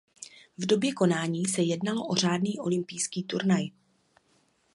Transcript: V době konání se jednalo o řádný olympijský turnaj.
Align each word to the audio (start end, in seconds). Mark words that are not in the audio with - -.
V 0.57 0.65
době 0.65 0.93
konání 0.93 1.45
se 1.45 1.61
jednalo 1.61 2.07
o 2.07 2.15
řádný 2.15 2.59
olympijský 2.59 3.23
turnaj. 3.23 3.67